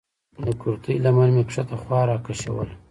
[0.45, 2.73] د کورتۍ لمن مې کښته خوا راکښوله.